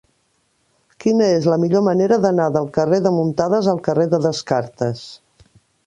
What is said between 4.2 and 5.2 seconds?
Descartes?